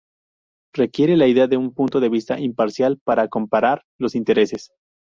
Requiere 0.73 1.15
la 1.15 1.27
idea 1.27 1.45
de 1.45 1.57
un 1.57 1.75
punto 1.75 1.99
de 1.99 2.09
vista 2.09 2.39
imparcial 2.39 2.99
para 3.05 3.27
comparar 3.27 3.83
los 3.99 4.15
intereses. 4.15 4.71